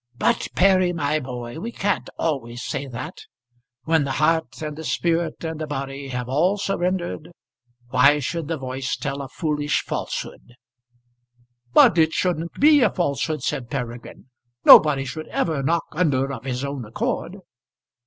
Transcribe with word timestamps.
"But 0.17 0.47
Perry, 0.55 0.93
my 0.93 1.19
boy, 1.19 1.59
we 1.59 1.71
can't 1.71 2.09
always 2.17 2.63
say 2.63 2.87
that. 2.87 3.19
When 3.83 4.03
the 4.03 4.13
heart 4.13 4.59
and 4.63 4.75
the 4.75 4.83
spirit 4.83 5.43
and 5.43 5.61
the 5.61 5.67
body 5.67 6.07
have 6.07 6.27
all 6.27 6.57
surrendered, 6.57 7.29
why 7.89 8.17
should 8.17 8.47
the 8.47 8.57
voice 8.57 8.95
tell 8.97 9.21
a 9.21 9.27
foolish 9.29 9.83
falsehood?" 9.83 10.55
"But 11.73 11.99
it 11.99 12.13
shouldn't 12.13 12.59
be 12.59 12.81
a 12.81 12.89
falsehood," 12.89 13.43
said 13.43 13.69
Peregrine. 13.69 14.31
"Nobody 14.65 15.05
should 15.05 15.27
ever 15.27 15.61
knock 15.61 15.85
under 15.91 16.33
of 16.33 16.45
his 16.45 16.65
own 16.65 16.83
accord." 16.83 17.37